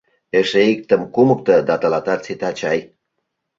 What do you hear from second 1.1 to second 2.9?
кумыкто да тылатат сита чай.